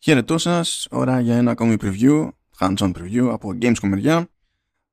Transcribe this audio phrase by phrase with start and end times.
[0.00, 4.28] Χαίρετό σας, ώρα για ένα ακόμη preview, hands-on preview από Gamescom μεριά.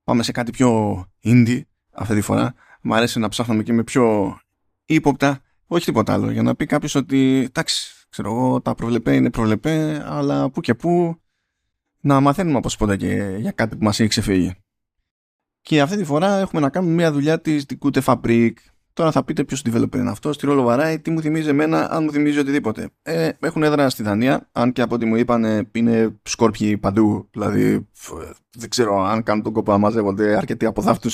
[0.04, 2.54] Πάμε σε κάτι πιο indie αυτή τη φορά.
[2.82, 4.38] Μ' αρέσει να ψάχνουμε και με πιο
[4.86, 9.30] ύποπτα, όχι τίποτα άλλο, για να πει κάποιος ότι εντάξει, ξέρω εγώ, τα προβλεπέ είναι
[9.30, 11.22] προβλεπέ, αλλά που και που
[12.00, 14.56] να μαθαίνουμε από σπόντα και για κάτι που μας έχει ξεφύγει.
[15.62, 18.52] Και αυτή τη φορά έχουμε να κάνουμε μια δουλειά της Dikute Fabric
[18.96, 22.04] Τώρα θα πείτε ποιος developer είναι αυτός, τι ρόλο βαράει, τι μου θυμίζει εμένα, αν
[22.04, 22.90] μου θυμίζει οτιδήποτε.
[23.02, 27.30] Ε, έχουν έδρα στη Δανία, αν και από ό,τι μου είπαν είναι σκόρπιοι παντού.
[27.32, 27.88] Δηλαδή
[28.52, 31.10] δεν ξέρω αν κάνουν τον κόπο να μαζεύονται αρκετοί από αυτού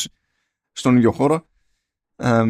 [0.71, 1.47] στον ίδιο χώρο.
[2.15, 2.43] Ε,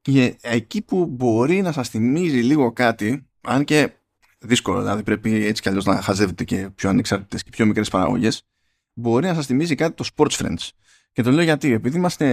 [0.00, 3.92] και εκεί που μπορεί να σας θυμίζει λίγο κάτι, αν και
[4.38, 8.46] δύσκολο, δηλαδή πρέπει έτσι κι αλλιώς να χαζεύετε και πιο ανεξάρτητες και πιο μικρές παραγωγές,
[8.92, 10.68] μπορεί να σας θυμίζει κάτι το Sports Friends.
[11.12, 12.26] Και το λέω γιατί, επειδή είμαστε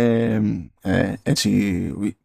[0.81, 1.49] ε, έτσι,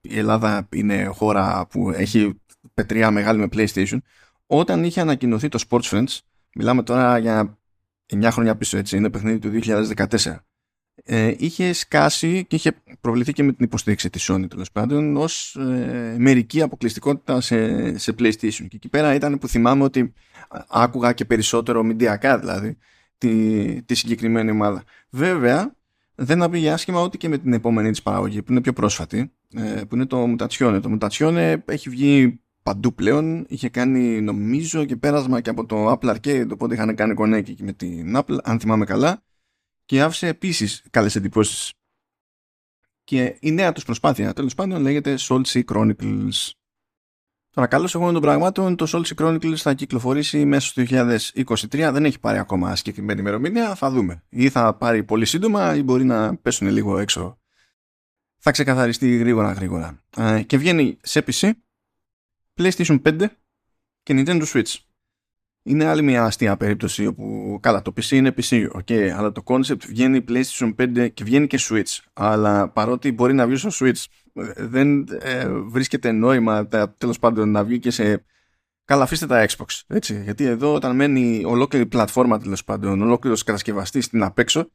[0.01, 2.41] η Ελλάδα είναι χώρα που έχει
[2.75, 3.99] πετριά μεγάλη με PlayStation,
[4.47, 6.19] όταν είχε ανακοινωθεί το Sports Friends,
[6.55, 7.59] μιλάμε τώρα για
[8.15, 10.37] 9 χρόνια πίσω έτσι, είναι παιχνίδι του 2014,
[11.05, 15.57] ε, είχε σκάσει και είχε προβληθεί και με την υποστήριξη της Sony τέλος πάντων ως
[15.57, 20.13] ε, μερική αποκλειστικότητα σε, σε PlayStation και εκεί πέρα ήταν που θυμάμαι ότι
[20.69, 22.79] άκουγα και περισσότερο μηντιακά δηλαδή
[23.19, 24.85] τη, τη συγκεκριμένη ομάδα.
[25.11, 25.75] Βέβαια
[26.15, 29.33] δεν θα πήγε άσχημα ούτε και με την επόμενη της παραγωγή που είναι πιο πρόσφατη
[29.55, 30.81] ε, που είναι το Mutazione.
[30.83, 33.47] Το Mutazione έχει βγει παντού πλέον.
[33.49, 37.73] Είχε κάνει νομίζω και πέρασμα και από το Apple Arcade οπότε είχαν κάνει κονέκι με
[37.73, 39.23] την Apple αν θυμάμαι καλά.
[39.85, 41.73] Και άφησε επίσης καλές εντυπώσεις.
[43.05, 46.51] Και η νέα τους προσπάθεια τέλος πάντων λέγεται Sea Chronicles
[47.55, 51.91] Τώρα, καλώς εγώ των πραγμάτων, το Solstice Chronicles θα κυκλοφορήσει μέσα στο 2023.
[51.93, 53.75] Δεν έχει πάρει ακόμα συγκεκριμένη ημερομηνία.
[53.75, 54.23] Θα δούμε.
[54.29, 57.39] Ή θα πάρει πολύ σύντομα, ή μπορεί να πέσουν λίγο έξω.
[58.39, 60.03] Θα ξεκαθαριστεί γρήγορα γρήγορα.
[60.17, 61.51] Ε, και βγαίνει σε PC,
[62.57, 63.27] PlayStation 5
[64.03, 64.75] και Nintendo Switch.
[65.63, 69.87] Είναι άλλη μια αστεία περίπτωση όπου, καλά, το PC είναι PC, ok, αλλά το concept
[69.87, 71.99] βγαίνει PlayStation 5 και βγαίνει και Switch.
[72.13, 74.05] Αλλά παρότι μπορεί να βγει στο Switch
[74.57, 76.69] δεν ε, βρίσκεται νόημα
[76.99, 78.25] τέλος πάντων να βγει και σε
[78.85, 84.05] καλά αφήστε τα Xbox έτσι, γιατί εδώ όταν μένει ολόκληρη πλατφόρμα τέλος πάντων ολόκληρος κατασκευαστής
[84.05, 84.71] στην απέξω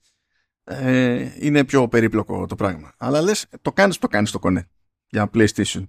[0.64, 2.94] ε, είναι πιο περίπλοκο το πράγμα.
[2.98, 4.70] Αλλά λες το κάνεις το κάνεις το κονέ
[5.08, 5.88] για PlayStation.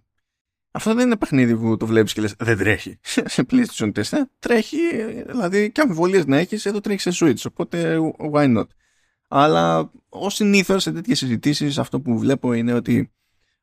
[0.71, 2.99] Αυτό δεν είναι παιχνίδι που το βλέπεις και λες δεν τρέχει
[3.35, 4.03] σε PlayStation 4
[4.39, 4.77] τρέχει
[5.27, 7.99] δηλαδή και αμφιβολίες να έχεις εδώ τρέχει σε Switch οπότε
[8.33, 8.67] why not.
[9.29, 13.13] Αλλά ως συνήθως σε τέτοιες συζητήσεις αυτό που βλέπω είναι ότι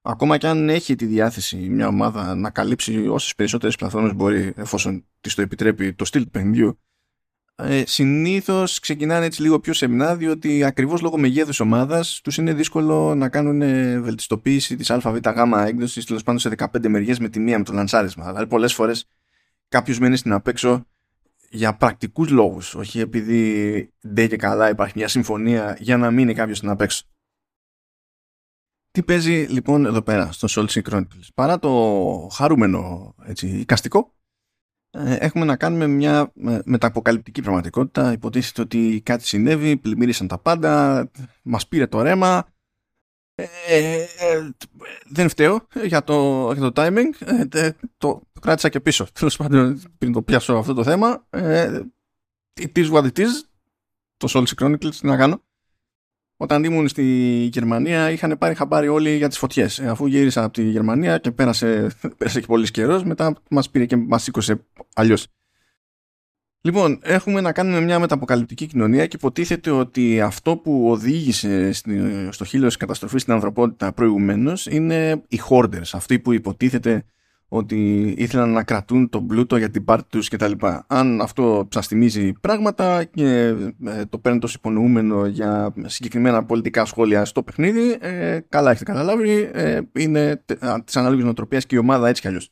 [0.10, 5.06] ακόμα και αν έχει τη διάθεση μια ομάδα να καλύψει όσες περισσότερες πλατφόρμες μπορεί εφόσον
[5.22, 6.80] της το επιτρέπει το στυλ του παιχνιδιού
[7.60, 13.16] ε, συνήθως ξεκινάνε έτσι λίγο πιο σεμνά διότι ακριβώς λόγω μεγέθους ομάδας τους είναι δύσκολο
[13.16, 13.60] να κάνουν
[14.04, 15.20] βελτιστοποίηση της ΑΒΓ
[15.68, 18.26] έκδοσης τέλος πάντων σε 15 μεριές με τη μία με το λανσάρισμα.
[18.26, 19.06] Δηλαδή πολλές φορές
[19.70, 20.86] κάποιος μένει στην απέξω
[21.50, 26.58] για πρακτικούς λόγους όχι επειδή ντε και καλά υπάρχει μια συμφωνία για να μείνει κάποιος
[26.58, 27.04] στην απέξω
[28.98, 34.16] τι παίζει λοιπόν εδώ πέρα στο Soul Chronicles; Παρά το χαρούμενο έτσι, οικαστικό,
[34.90, 36.32] ε, έχουμε να κάνουμε μια
[36.66, 38.12] μεταποκαλυπτική πραγματικότητα.
[38.12, 42.48] Υποτίθεται ότι κάτι συνέβη, πλημμύρισαν τα πάντα, μας πήρε το ρέμα.
[43.36, 44.52] Ε, ε, ε
[45.10, 47.38] δεν φταίω για το, για το timing.
[47.98, 49.08] το, το κράτησα και πίσω.
[49.14, 51.26] Τέλος πάντων, πριν το πιάσω αυτό το θέμα.
[51.30, 51.82] Ε,
[52.60, 53.30] it is what it is.
[54.18, 55.42] Το Soul Chronicles, τι να κάνω
[56.38, 57.04] όταν ήμουν στη
[57.52, 59.80] Γερμανία είχαν πάρει χαμπάρι όλοι για τις φωτιές.
[59.80, 63.86] Ε, αφού γύρισα από τη Γερμανία και πέρασε, πέρασε και πολύς καιρός, μετά μας πήρε
[63.86, 64.66] και μας σήκωσε
[64.96, 65.28] αλλιώς.
[66.62, 71.72] Λοιπόν, έχουμε να κάνουμε μια μεταποκαλυπτική κοινωνία και υποτίθεται ότι αυτό που οδήγησε
[72.30, 77.06] στο χείλος της καταστροφής στην ανθρωπότητα προηγουμένως είναι οι hoarders, αυτοί που υποτίθεται
[77.48, 80.52] ότι ήθελαν να κρατούν τον πλούτο για την πάρτη τους κτλ.
[80.88, 87.26] Αν αυτό σας θυμίζει πράγματα και ε, το παίρνετε ως υπονοούμενο για συγκεκριμένα πολιτικά σχόλια
[87.26, 90.44] στο παιχνίδι, ε, καλά έχετε καταλάβει, ε, είναι
[90.86, 92.52] της ανάλογης νοοτροπίας και η ομάδα έτσι κι αλλιώς.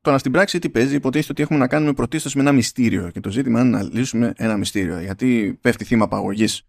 [0.00, 3.20] Τώρα στην πράξη τι παίζει, υποτίθεται ότι έχουμε να κάνουμε πρωτίστως με ένα μυστήριο και
[3.20, 6.66] το ζήτημα είναι να λύσουμε ένα μυστήριο γιατί πέφτει θύμα παγωγής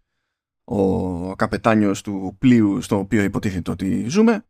[0.64, 4.44] ο καπετάνιος του πλοίου στο οποίο υποτίθεται ότι ζούμε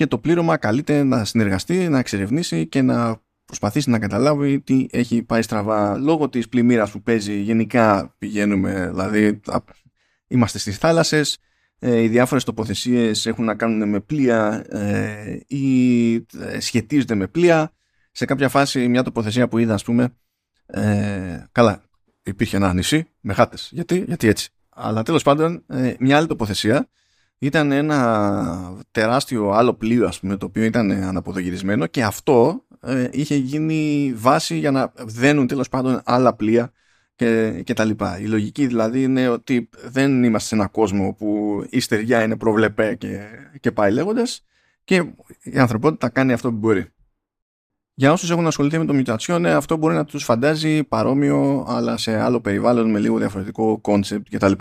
[0.00, 5.22] και το πλήρωμα καλείται να συνεργαστεί, να εξερευνήσει και να προσπαθήσει να καταλάβει τι έχει
[5.22, 5.98] πάει στραβά.
[5.98, 9.40] Λόγω της πλημμύρας που παίζει γενικά πηγαίνουμε δηλαδή
[10.26, 11.38] είμαστε στις θάλασσες
[11.78, 17.72] ε, οι διάφορες τοποθεσίες έχουν να κάνουν με πλοία ε, ή ε, σχετίζονται με πλοία.
[18.12, 20.16] Σε κάποια φάση μια τοποθεσία που είδα ας πούμε
[20.66, 21.82] ε, καλά
[22.22, 23.68] υπήρχε ένα νησί με χάτες.
[23.72, 24.48] Γιατί, γιατί έτσι.
[24.68, 26.88] Αλλά τέλος πάντων ε, μια άλλη τοποθεσία
[27.42, 33.34] ήταν ένα τεράστιο άλλο πλοίο ας πούμε το οποίο ήταν αναποδογυρισμένο και αυτό ε, είχε
[33.34, 36.72] γίνει βάση για να δένουν τέλος πάντων άλλα πλοία
[37.14, 38.18] και, και τα λοιπά.
[38.20, 42.94] Η λογική δηλαδή είναι ότι δεν είμαστε σε ένα κόσμο που η στεριά είναι προβλεπέ
[42.94, 43.20] και,
[43.60, 44.44] και πάει λέγοντας
[44.84, 44.94] και
[45.42, 46.86] η ανθρωπότητα κάνει αυτό που μπορεί.
[47.94, 52.20] Για όσους έχουν ασχοληθεί με το Mutazione αυτό μπορεί να τους φαντάζει παρόμοιο αλλά σε
[52.20, 54.52] άλλο περιβάλλον με λίγο διαφορετικό concept κτλ.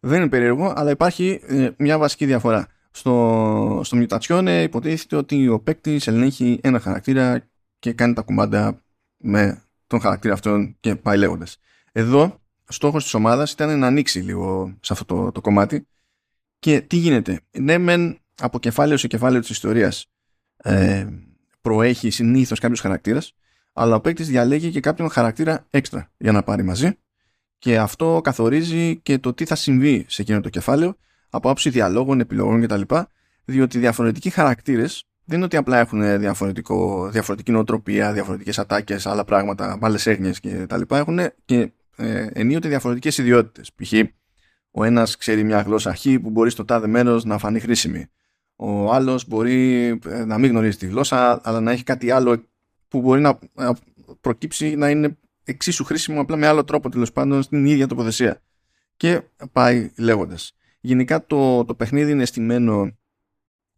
[0.00, 2.66] Δεν είναι περίεργο αλλά υπάρχει ε, μια βασική διαφορά.
[2.90, 7.48] Στο, στο Mutazione υποτίθεται ότι ο παίκτης ελέγχει ένα χαρακτήρα
[7.78, 8.82] και κάνει τα κουμάντα
[9.16, 11.58] με τον χαρακτήρα αυτόν και πάει λέγοντας.
[11.92, 15.86] Εδώ, στόχος της ομάδας ήταν να ανοίξει λίγο σε αυτό το, το κομμάτι.
[16.58, 20.06] Και τι γίνεται; Ναι, μεν από κεφάλαιο σε κεφάλαιο της ιστορίας
[20.56, 21.06] ε,
[21.60, 23.34] προέχει συνήθως κάποιος χαρακτήρας,
[23.72, 26.98] αλλά ο παίκτης διαλέγει και κάποιον χαρακτήρα έξτρα για να πάρει μαζί.
[27.60, 30.96] Και αυτό καθορίζει και το τι θα συμβεί σε εκείνο το κεφάλαιο
[31.30, 32.80] από άψη διαλόγων, επιλογών κτλ.
[33.44, 39.78] Διότι διαφορετικοί χαρακτήρες δεν είναι ότι απλά έχουν διαφορετικό, διαφορετική νοοτροπία, διαφορετικές ατάκες, άλλα πράγματα,
[39.80, 40.98] άλλες έγνοιες και τα λοιπά.
[40.98, 43.72] Έχουν και ε, ενίοτε διαφορετικές ιδιότητες.
[43.72, 43.92] Π.χ.
[44.70, 48.06] ο ένας ξέρει μια γλώσσα χ που μπορεί στο τάδε μέρος να φανεί χρήσιμη.
[48.56, 52.44] Ο άλλος μπορεί ε, να μην γνωρίζει τη γλώσσα, αλλά να έχει κάτι άλλο
[52.88, 53.38] που μπορεί να
[54.20, 55.18] προκύψει να είναι
[55.50, 58.42] εξίσου χρήσιμο απλά με άλλο τρόπο τέλος πάντων στην ίδια τοποθεσία.
[58.96, 59.20] Και
[59.52, 60.52] πάει λέγοντας.
[60.80, 62.96] Γενικά το, το παιχνίδι είναι στημένο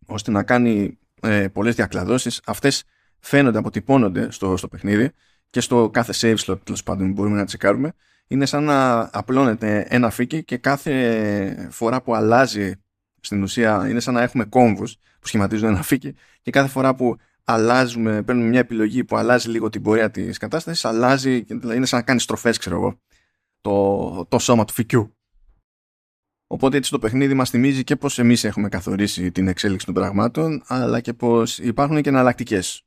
[0.07, 2.85] ώστε να κάνει ε, πολλές διακλαδώσεις αυτές
[3.19, 5.11] φαίνονται, αποτυπώνονται στο, στο παιχνίδι
[5.51, 7.93] και στο κάθε save slot τέλος πάντων μπορούμε να τσεκάρουμε
[8.27, 12.73] είναι σαν να απλώνεται ένα φύκι και κάθε φορά που αλλάζει
[13.21, 17.17] στην ουσία είναι σαν να έχουμε κόμβους που σχηματίζουν ένα φύκι και κάθε φορά που
[17.45, 21.99] αλλάζουμε, παίρνουμε μια επιλογή που αλλάζει λίγο την πορεία της κατάστασης αλλάζει, δηλαδή είναι σαν
[21.99, 23.01] να κάνεις στροφές ξέρω εγώ
[23.61, 25.17] το, το σώμα του φυκιού
[26.53, 30.63] Οπότε έτσι το παιχνίδι μας θυμίζει και πως εμείς έχουμε καθορίσει την εξέλιξη των πραγμάτων,
[30.67, 32.87] αλλά και πως υπάρχουν και εναλλακτικές.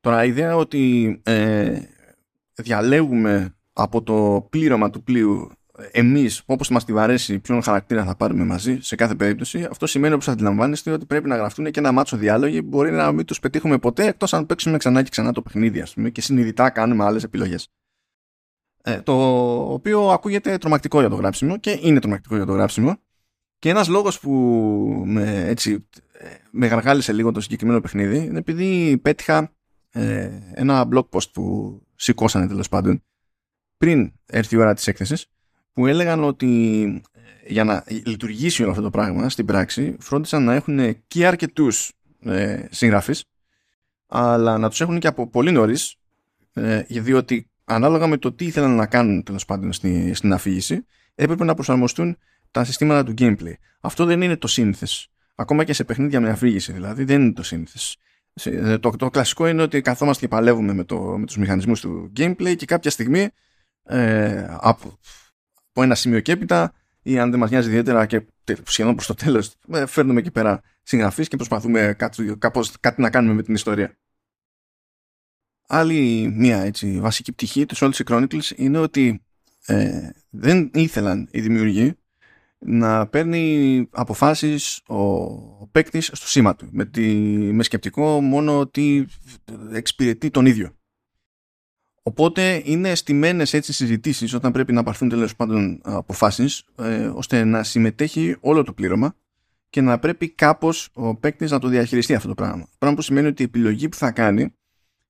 [0.00, 1.80] Τώρα η ιδέα ότι ε,
[2.54, 5.50] διαλέγουμε από το πλήρωμα του πλοίου
[5.90, 10.14] εμείς όπως μας τη βαρέσει ποιον χαρακτήρα θα πάρουμε μαζί σε κάθε περίπτωση αυτό σημαίνει
[10.14, 12.62] όπως αντιλαμβάνεστε ότι πρέπει να γραφτούν και ένα μάτσο διάλογοι.
[12.64, 15.94] Μπορεί να μην τους πετύχουμε ποτέ εκτός αν παίξουμε ξανά και ξανά το παιχνίδι ας
[15.94, 17.68] πούμε, και συνειδητά κάνουμε άλλες επιλογές.
[18.82, 19.14] Ε, το
[19.72, 22.96] οποίο ακούγεται τρομακτικό για το γράψιμο και είναι τρομακτικό για το γράψιμο.
[23.58, 24.30] Και ένας λόγος που
[25.06, 25.86] με, έτσι,
[26.50, 29.52] με γαργάλισε λίγο το συγκεκριμένο παιχνίδι είναι επειδή πέτυχα
[29.90, 33.02] ε, ένα blog post που σηκώσανε τέλος πάντων
[33.76, 35.26] πριν έρθει η ώρα της έκθεσης
[35.72, 40.54] που έλεγαν ότι ε, για να λειτουργήσει όλο αυτό το πράγμα στην πράξη φρόντισαν να
[40.54, 41.92] έχουν και αρκετούς
[42.24, 43.24] ε, συγγραφείς
[44.10, 45.94] αλλά να τους έχουν και από πολύ νωρίς,
[46.52, 51.44] ε, διότι ανάλογα με το τι ήθελαν να κάνουν τέλος πάντων στη, στην αφήγηση, έπρεπε
[51.44, 52.16] να προσαρμοστούν
[52.50, 53.52] τα συστήματα του gameplay.
[53.80, 54.86] Αυτό δεν είναι το σύνηθε.
[55.34, 57.78] Ακόμα και σε παιχνίδια με αφήγηση δηλαδή, δεν είναι το σύνηθε.
[58.44, 62.12] Ε, το, το κλασικό είναι ότι καθόμαστε και παλεύουμε με, το, με τους μηχανισμούς του
[62.16, 63.28] gameplay και κάποια στιγμή
[63.84, 64.98] ε, από,
[65.80, 66.72] από ένα σημείο και έπειτα
[67.02, 68.26] ή αν δεν μας νοιάζει ιδιαίτερα και
[68.64, 73.10] σχεδόν προς το τέλος ε, φέρνουμε εκεί πέρα συγγραφείς και προσπαθούμε κάτι, κάπως, κάτι να
[73.10, 73.98] κάνουμε με την ιστορία.
[75.66, 79.22] Άλλη μία έτσι, βασική πτυχή του Odyssey Chronicles είναι ότι
[79.66, 81.94] ε, δεν ήθελαν οι δημιουργοί
[82.58, 87.06] να παίρνει αποφάσεις ο, ο παίκτης στο σήμα του με, τη,
[87.52, 89.06] με σκεπτικό μόνο ότι
[89.72, 90.79] εξυπηρετεί τον ίδιο.
[92.10, 97.62] Οπότε είναι στημένες έτσι συζητήσεις όταν πρέπει να πάρθουν τέλος πάντων αποφάσεις ε, ώστε να
[97.62, 99.14] συμμετέχει όλο το πλήρωμα
[99.70, 102.68] και να πρέπει κάπως ο παίκτης να το διαχειριστεί αυτό το πράγμα.
[102.78, 104.54] Πράγμα που σημαίνει ότι η επιλογή που θα κάνει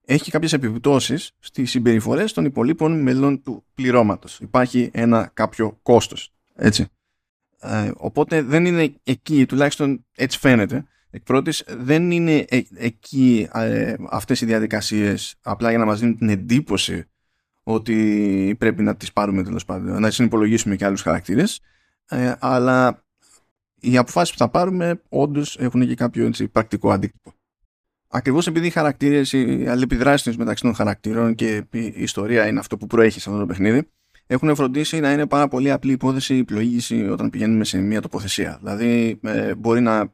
[0.04, 4.38] έχει κάποιες επιπτώσεις στις συμπεριφορές των υπολείπων μελών του πληρώματος.
[4.40, 6.32] Υπάρχει ένα κάποιο κόστος.
[6.54, 6.86] Έτσι.
[7.60, 13.94] Ε, οπότε δεν είναι εκεί, τουλάχιστον έτσι φαίνεται, εκ πρώτης, δεν είναι ε, εκεί ε,
[14.10, 17.04] αυτές οι διαδικασίες απλά για να μας δίνουν την εντύπωση
[17.62, 21.60] ότι πρέπει να τις πάρουμε τέλος πάντων, να συνυπολογίσουμε και άλλους χαρακτήρες,
[22.08, 23.04] ε, αλλά
[23.80, 27.32] οι αποφάσεις που θα πάρουμε όντως έχουν και κάποιο έτσι, πρακτικό αντίκτυπο.
[28.08, 32.86] Ακριβώς επειδή οι χαρακτήρες, οι αλληλεπιδράσεις μεταξύ των χαρακτήρων και η ιστορία είναι αυτό που
[32.86, 33.88] προέχει σε αυτό το παιχνίδι,
[34.26, 38.58] έχουν φροντίσει να είναι πάρα πολύ απλή υπόθεση η πλοήγηση όταν πηγαίνουμε σε μια τοποθεσία.
[38.62, 40.10] Δηλαδή ε, μπορεί να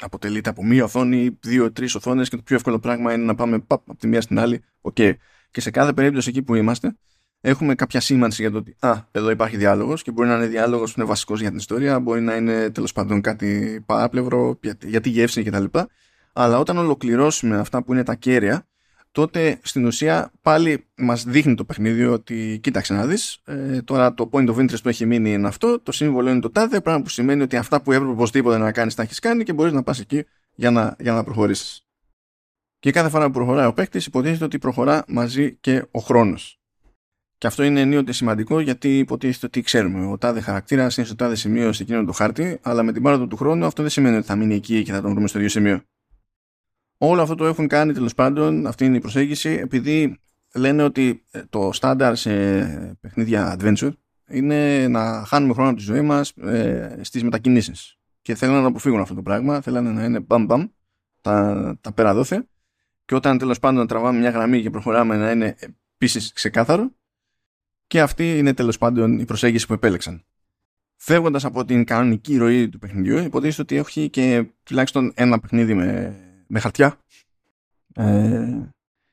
[0.00, 3.90] αποτελείται από μία οθόνη, δύο-τρει οθόνες και το πιο εύκολο πράγμα είναι να πάμε παπ,
[3.90, 4.64] από τη μία στην άλλη.
[4.80, 5.12] Okay.
[5.50, 6.96] Και σε κάθε περίπτωση εκεί που είμαστε,
[7.40, 10.92] έχουμε κάποια σήμανση για το ότι α, εδώ υπάρχει διάλογος και μπορεί να είναι διάλογος
[10.92, 15.00] που είναι βασικός για την ιστορία, μπορεί να είναι τέλος πάντων κάτι παράπλευρο για, για
[15.00, 15.64] τη γεύση κτλ
[16.38, 18.66] αλλά όταν ολοκληρώσουμε αυτά που είναι τα κέρια
[19.16, 24.28] τότε στην ουσία πάλι μας δείχνει το παιχνίδι ότι κοίταξε να δεις ε, τώρα το
[24.32, 27.08] point of interest που έχει μείνει είναι αυτό το σύμβολο είναι το τάδε πράγμα που
[27.08, 30.00] σημαίνει ότι αυτά που έπρεπε οπωσδήποτε να κάνεις τα έχεις κάνει και μπορείς να πας
[30.00, 31.86] εκεί για να, για να προχωρήσεις
[32.78, 36.60] Και κάθε φορά που προχωράει ο παίκτης, υποτίθεται ότι προχωρά μαζί και ο χρόνος.
[37.38, 40.06] Και αυτό είναι ενίοτε σημαντικό γιατί υποτίθεται ότι ξέρουμε.
[40.06, 43.26] Ο τάδε χαρακτήρας είναι στο τάδε σημείο σε εκείνο το χάρτη, αλλά με την πάροδο
[43.26, 45.50] του χρόνου αυτό δεν σημαίνει ότι θα μείνει εκεί και θα τον βρούμε στο ίδιο
[45.50, 45.82] σημείο.
[46.98, 50.20] Όλο αυτό το έχουν κάνει τέλος πάντων, αυτή είναι η προσέγγιση, επειδή
[50.54, 52.30] λένε ότι ε, το στάνταρ σε
[53.00, 53.90] παιχνίδια adventure
[54.28, 57.98] είναι να χάνουμε χρόνο από τη ζωή μας ε, στις μετακινήσεις.
[58.22, 59.60] Και θέλουν να αποφύγουν αυτό το πράγμα.
[59.60, 60.66] Θέλανε να είναι μπαμ μπαμ
[61.20, 62.46] τα, τα πέρα δόθε.
[63.04, 65.56] Και όταν τέλος πάντων τραβάμε μια γραμμή και προχωράμε να είναι
[65.94, 66.90] επίσης ξεκάθαρο.
[67.86, 70.24] Και αυτή είναι τέλος πάντων η προσέγγιση που επέλεξαν.
[70.96, 76.16] Φεύγοντας από την κανονική ροή του παιχνιδιού, υποτίθεται ότι έχει και τουλάχιστον ένα παιχνίδι με,
[76.46, 76.98] με χαρτιά.
[77.94, 78.70] Ε,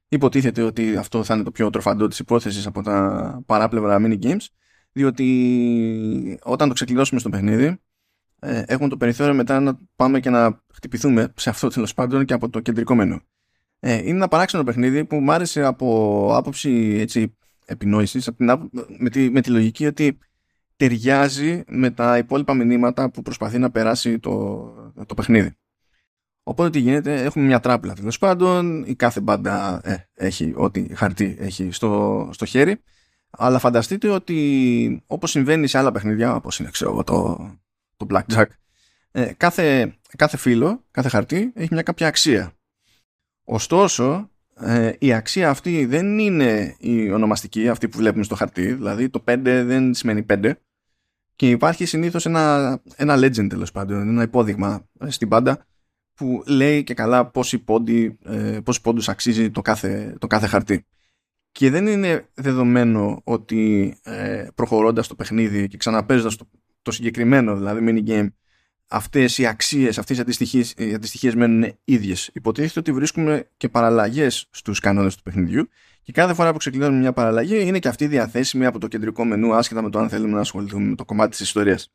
[0.08, 4.46] υποτίθεται ότι αυτό θα είναι το πιο τροφαντό της υπόθεσης από τα παράπλευρα mini games
[4.92, 7.78] διότι όταν το ξεκλειδώσουμε στο παιχνίδι
[8.40, 12.34] ε, έχουμε το περιθώριο μετά να πάμε και να χτυπηθούμε σε αυτό τέλος πάντων και
[12.34, 13.20] από το κεντρικό μενού.
[13.80, 18.30] Ε, είναι ένα παράξενο παιχνίδι που μου άρεσε από άποψη έτσι, επινόησης
[18.98, 20.18] με, τη, με τη λογική ότι
[20.76, 25.56] ταιριάζει με τα υπόλοιπα μηνύματα που προσπαθεί να περάσει το, το παιχνίδι.
[26.44, 31.38] Οπότε τι γίνεται, έχουμε μια τράπλα τέλος πάντων, η κάθε μπάντα ε, έχει ό,τι χαρτί
[31.40, 32.82] έχει στο, στο χέρι,
[33.30, 37.50] αλλά φανταστείτε ότι όπως συμβαίνει σε άλλα παιχνίδια, όπως είναι ξέρω το,
[37.98, 38.46] το Blackjack,
[39.12, 42.52] ε, κάθε, κάθε φύλλο, κάθε χαρτί έχει μια κάποια αξία.
[43.44, 49.10] Ωστόσο, ε, η αξία αυτή δεν είναι η ονομαστική, αυτή που βλέπουμε στο χαρτί, δηλαδή
[49.10, 50.54] το 5 δεν σημαίνει 5,
[51.36, 55.66] και υπάρχει συνήθως ένα, ένα legend τέλος πάντων, ένα υπόδειγμα στην πάντα
[56.14, 60.86] που λέει και καλά πόσοι, πόντι, ε, πόσοι πόντους αξίζει το κάθε, το κάθε χαρτί.
[61.52, 66.50] Και δεν είναι δεδομένο ότι ε, προχωρώντας το παιχνίδι και ξαναπέζοντας το,
[66.82, 68.28] το συγκεκριμένο δηλαδή mini game
[68.88, 72.30] αυτές οι αξίες, αυτές οι αντιστοιχίες, οι αντιστοιχίες μένουν ίδιες.
[72.34, 75.70] Υποτίθεται ότι βρίσκουμε και παραλλαγές στους κανόνες του παιχνιδιού
[76.04, 79.54] και κάθε φορά που ξεκλειδώνουμε μια παραλλαγή είναι και αυτή διαθέσιμη από το κεντρικό μενού
[79.54, 81.94] άσχετα με το αν θέλουμε να ασχοληθούμε με το κομμάτι της ιστορίας.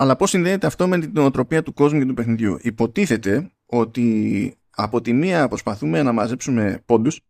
[0.00, 5.00] Αλλά πώς συνδέεται αυτό με την οτροπία του κόσμου και του παιχνιδιού; Υποτίθεται ότι από
[5.00, 7.20] τη μία προσπαθούμε να μαζέψουμε πόντους,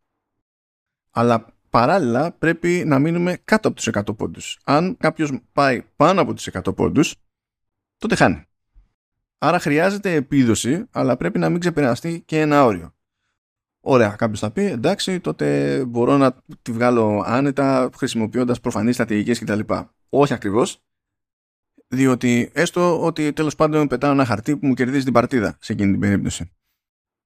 [1.10, 4.58] αλλά παράλληλα πρέπει να μείνουμε κάτω από τους 100 πόντους.
[4.64, 7.14] Αν κάποιος πάει πάνω από τους 100 πόντους,
[7.98, 8.44] τότε χάνει.
[9.38, 12.94] Άρα χρειάζεται επίδοση, αλλά πρέπει να μην ξεπεραστεί και ένα όριο.
[13.80, 19.60] Ωραία, κάποιος θα πει, εντάξει, τότε μπορώ να τη βγάλω άνετα χρησιμοποιώντας προφανείς στρατηγικές κτλ.
[20.08, 20.82] Όχι ακριβώς,
[21.92, 25.90] διότι έστω ότι τέλος πάντων πετάω ένα χαρτί που μου κερδίζει την παρτίδα σε εκείνη
[25.90, 26.50] την περίπτωση.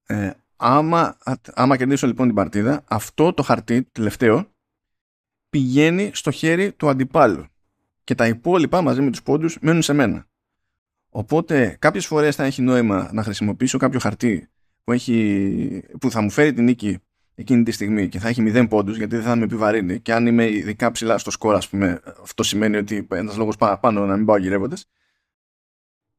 [0.05, 1.17] Ε, άμα,
[1.53, 4.47] άμα κερδίσω λοιπόν την παρτίδα, αυτό το χαρτί τελευταίο
[5.49, 7.45] πηγαίνει στο χέρι του αντιπάλου
[8.03, 10.27] και τα υπόλοιπα μαζί με τους πόντους μένουν σε μένα.
[11.09, 14.49] Οπότε κάποιες φορές θα έχει νόημα να χρησιμοποιήσω κάποιο χαρτί
[14.83, 16.99] που, έχει, που θα μου φέρει την νίκη
[17.35, 20.27] εκείνη τη στιγμή και θα έχει 0 πόντους γιατί δεν θα με επιβαρύνει και αν
[20.27, 24.25] είμαι ειδικά ψηλά στο σκορ, ας πούμε, αυτό σημαίνει ότι ένας λόγος παραπάνω να μην
[24.25, 24.89] πάω γυρεύοντας.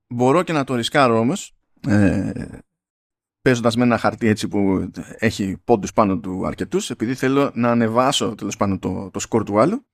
[0.08, 1.56] Μπορώ και να το ρισκάρω όμως,
[1.88, 2.32] ε,
[3.42, 8.34] παίζοντας με ένα χαρτί έτσι που έχει πόντους πάνω του αρκετούς, επειδή θέλω να ανεβάσω
[8.34, 9.86] τέλος πάνω το, το σκορ του άλλου,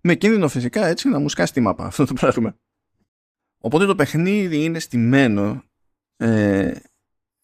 [0.00, 2.56] με κίνδυνο φυσικά έτσι να μου σκάσει τη μάπα αυτό το πράγμα.
[3.58, 5.62] Οπότε το παιχνίδι είναι στημένο
[6.16, 6.72] ε,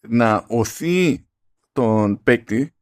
[0.07, 1.27] να οθεί
[1.71, 2.73] τον παίκτη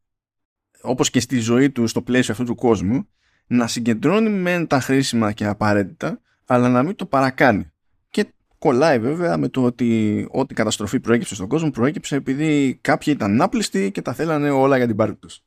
[0.82, 3.08] όπως και στη ζωή του στο πλαίσιο αυτού του κόσμου
[3.48, 7.72] να συγκεντρώνει μεν τα χρήσιμα και απαραίτητα αλλά να μην το παρακάνει.
[8.10, 13.42] Και κολλάει βέβαια με το ότι ό,τι καταστροφή προέκυψε στον κόσμο προέκυψε επειδή κάποιοι ήταν
[13.42, 15.44] άπλιστοι και τα θέλανε όλα για την πάρτη τους.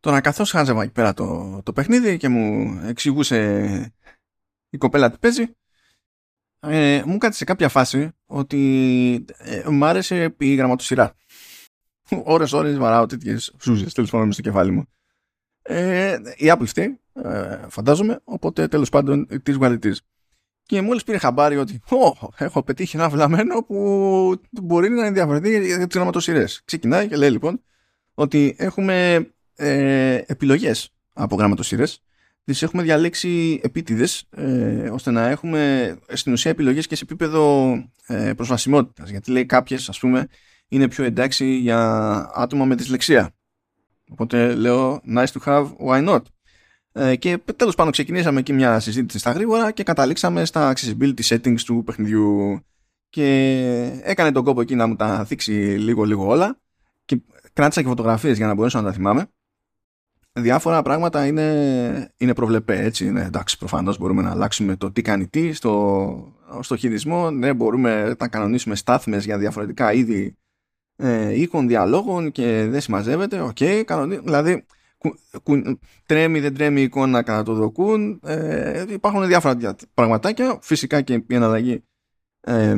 [0.00, 3.94] Τώρα καθώς χάζευα εκεί πέρα το, το παιχνίδι και μου εξηγούσε
[4.70, 5.54] η κοπέλα τι παίζει
[6.66, 11.14] ε, μου κάτι σε κάποια φάση ότι ε, μου άρεσε η γραμματοσυρά
[12.24, 14.84] ώρες ώρες βαράω τέτοιες σούζες τέλος πάντων στο κεφάλι μου.
[15.62, 20.02] Ε, η άπληστη, ε, φαντάζομαι, οπότε τέλος πάντων της γουαλιτής.
[20.62, 25.86] Και μόλις πήρε χαμπάρι ότι Ω, έχω πετύχει ένα βλαμμένο που μπορεί να ενδιαφερθεί για
[25.86, 26.62] τις γραμματοσυρές.
[26.64, 27.62] Ξεκινάει και λέει λοιπόν
[28.14, 32.02] ότι έχουμε ε, επιλογές από γραμματοσυρές
[32.44, 37.72] τις έχουμε διαλέξει επίτηδες ε, ώστε να έχουμε στην ουσία επιλογές και σε επίπεδο
[38.06, 40.26] ε, προσβασιμότητας γιατί λέει κάποιες ας πούμε
[40.68, 41.80] είναι πιο εντάξει για
[42.34, 43.34] άτομα με δυσλεξία.
[44.10, 46.22] Οπότε λέω nice to have, why not;
[46.96, 51.60] Ε, και τέλος πάντων ξεκινήσαμε εκεί μια συζήτηση στα γρήγορα και καταλήξαμε στα accessibility settings
[51.60, 52.60] του παιχνιδιού
[53.08, 56.60] και έκανε τον κόπο εκεί να μου τα θίξει λίγο λίγο όλα
[57.04, 57.20] και
[57.52, 59.26] κράτησα και φωτογραφίες για να μπορέσω να τα θυμάμαι
[60.32, 65.28] διάφορα πράγματα είναι, είναι προβλεπέ έτσι είναι, εντάξει προφανώς μπορούμε να αλλάξουμε το τι κάνει
[65.28, 70.36] τι στο, στο χειρισμό ναι μπορούμε να κανονίσουμε στάθμες για διαφορετικά είδη
[70.96, 73.82] ε, ήχων διαλόγων και δεν συμμαζεύεται, ok, okay,
[74.22, 74.64] δηλαδή
[76.06, 81.34] τρέμει δεν τρέμει η εικόνα κατά το δοκούν ε, υπάρχουν διάφορα πραγματάκια φυσικά και η
[81.34, 81.84] εναλλαγή
[82.40, 82.76] ε,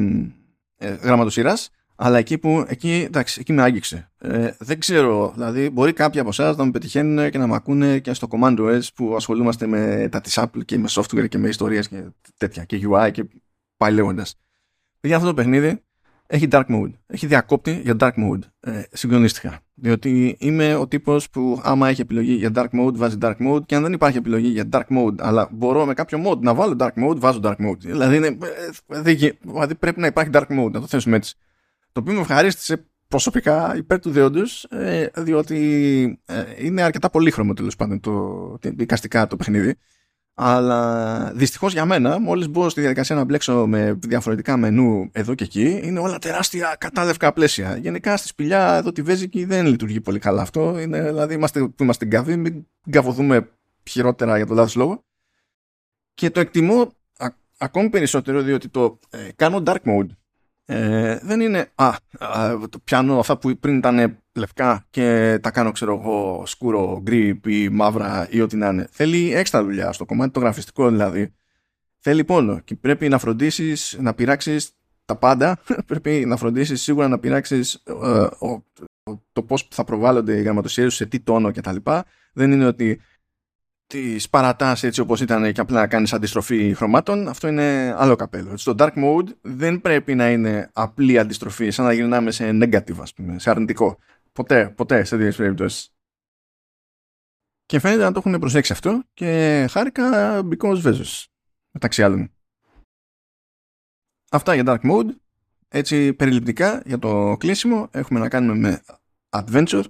[0.77, 5.93] ε, γραμματοσύρας αλλά εκεί που εκεί, εντάξει, εκεί με άγγιξε ε, δεν ξέρω, δηλαδή μπορεί
[5.93, 9.17] κάποιοι από εσάς να με πετυχαίνουν και να με ακούνε και στο Command OS που
[9.17, 12.05] ασχολούμαστε με τα της Apple και με software και με ιστορίες και
[12.37, 13.25] τέτοια και UI και
[13.77, 14.39] πάει λέγοντας.
[15.01, 15.86] Για αυτό το παιχνίδι
[16.27, 16.93] έχει dark mode.
[17.07, 18.39] Έχει διακόπτη για dark mode.
[18.61, 19.61] Ε, συγκλονίστηκα.
[19.75, 23.75] Διότι είμαι ο τύπος που άμα έχει επιλογή για dark mode, βάζει dark mode και
[23.75, 27.09] αν δεν υπάρχει επιλογή για dark mode, αλλά μπορώ με κάποιο mode να βάλω dark
[27.09, 27.79] mode, βάζω dark mode.
[27.79, 28.37] Δηλαδή, είναι, ε,
[28.87, 31.35] δηλαδή πρέπει να υπάρχει dark mode, να το θέσουμε έτσι.
[31.93, 37.77] Το οποίο με ευχαρίστησε προσωπικά υπέρ του δεόντο, ε, διότι ε, είναι αρκετά πολύχρωμο τέλος
[37.77, 39.75] πάντων το, δικαστικά το παιχνίδι.
[40.39, 45.45] Αλλά δυστυχώς για μένα, μόλις μπω στη διαδικασία να μπλέξω με διαφορετικά μενού εδώ και
[45.45, 47.77] εκεί, είναι όλα τεράστια κατάδευκα πλαίσια.
[47.77, 50.79] Γενικά στη σπηλιά εδώ τη Βέζικη δεν λειτουργεί πολύ καλά αυτό.
[50.79, 53.49] Είναι, δηλαδή είμαστε που είμαστε γκαβοί, μην γκαβωθούμε
[53.89, 55.05] χειρότερα για τον λάθος λόγο.
[56.15, 56.93] Και το εκτιμώ
[57.59, 60.09] ακόμη περισσότερο διότι το ε, κάνω dark mode
[60.65, 61.87] ε, δεν είναι α,
[62.19, 67.41] α, το πιάνω αυτά που πριν ήταν λευκά και τα κάνω ξέρω εγώ σκούρο, γκρι
[67.47, 68.89] ή μαύρα ή ό,τι να είναι.
[68.91, 71.35] Θέλει έξτρα δουλειά στο κομμάτι το γραφιστικό δηλαδή.
[71.99, 75.59] Θέλει πόνο και πρέπει να φροντίσεις να πειράξεις τα πάντα.
[75.87, 78.27] πρέπει να φροντίσεις σίγουρα να πειράξεις ε,
[79.33, 81.77] το πώς θα προβάλλονται οι γραμματοσύρες σε τι τόνο κτλ.
[82.33, 83.01] Δεν είναι ότι
[83.87, 88.57] τη παρατάς έτσι όπως ήταν και απλά να κάνεις αντιστροφή χρωμάτων αυτό είναι άλλο καπέλο
[88.57, 93.15] στο dark mode δεν πρέπει να είναι απλή αντιστροφή σαν να γυρνάμε σε negative ας
[93.15, 93.99] πούμε σε αρνητικό
[94.37, 95.91] ποτέ, ποτέ σε τέτοιες περιπτώσεις.
[97.67, 101.25] Και φαίνεται να το έχουν προσέξει αυτό και χάρηκα because Vezos
[101.71, 102.31] μεταξύ άλλων.
[104.31, 105.09] Αυτά για dark mode.
[105.69, 108.83] Έτσι περιληπτικά για το κλείσιμο έχουμε να κάνουμε με
[109.29, 109.85] adventure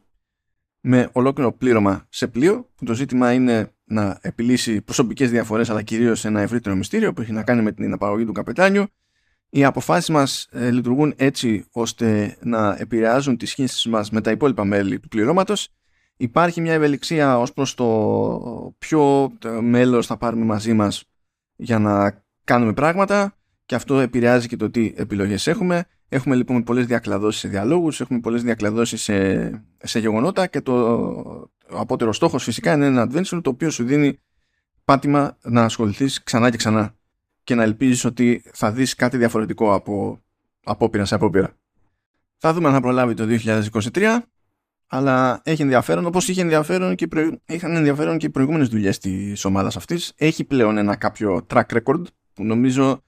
[0.81, 6.25] με ολόκληρο πλήρωμα σε πλοίο που το ζήτημα είναι να επιλύσει προσωπικές διαφορές αλλά κυρίως
[6.25, 8.87] ένα ευρύτερο μυστήριο που έχει να κάνει με την απαγωγή του καπετάνιου
[9.57, 14.65] οι αποφάσεις μας ε, λειτουργούν έτσι ώστε να επηρεάζουν τις σχέσεις μας με τα υπόλοιπα
[14.65, 15.69] μέλη του πληρώματος.
[16.17, 21.05] Υπάρχει μια ευελιξία ως προς το ποιο μέλος θα πάρουμε μαζί μας
[21.57, 25.85] για να κάνουμε πράγματα και αυτό επηρεάζει και το τι επιλογές έχουμε.
[26.09, 29.49] Έχουμε λοιπόν πολλές διακλαδώσεις σε διαλόγους, έχουμε πολλές διακλαδώσεις σε,
[29.83, 30.73] σε γεγονότα και το,
[31.71, 34.19] ο απότερο στόχος φυσικά είναι ένα adventure το οποίο σου δίνει
[34.85, 36.96] πάτημα να ασχοληθείς ξανά και ξανά
[37.47, 40.23] και να ελπίζεις ότι θα δεις κάτι διαφορετικό από
[40.65, 41.57] απόπειρα σε απόπειρα.
[42.37, 44.19] Θα δούμε αν θα προλάβει το 2023
[44.87, 47.09] αλλά έχει ενδιαφέρον όπως είχε ενδιαφέρον και
[47.47, 50.13] είχαν ενδιαφέρον και οι προηγούμενες δουλειές της ομάδας αυτής.
[50.17, 52.03] Έχει πλέον ένα κάποιο track record
[52.35, 53.03] που νομίζω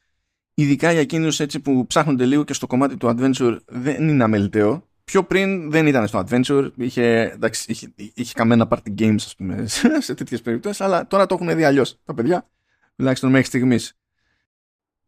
[0.54, 4.88] ειδικά για εκείνους έτσι που ψάχνονται λίγο και στο κομμάτι του adventure δεν είναι αμεληταίο.
[5.04, 9.66] Πιο πριν δεν ήταν στο adventure, είχε, εντάξει, είχε, είχε καμένα party games ας πούμε,
[10.06, 12.48] σε τέτοιες περιπτώσεις, αλλά τώρα το έχουν δει αλλιώς τα παιδιά,
[12.96, 13.97] τουλάχιστον μέχρι στιγμής.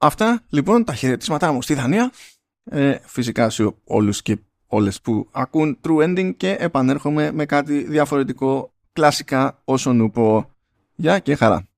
[0.03, 2.13] Αυτά λοιπόν τα χαιρετίσματά μου στη Δανία,
[2.65, 8.73] ε, φυσικά σε όλους και όλες που ακούν True Ending και επανέρχομαι με κάτι διαφορετικό
[8.93, 10.51] κλασικά όσο νου πω.
[10.95, 11.70] Γεια και χαρά.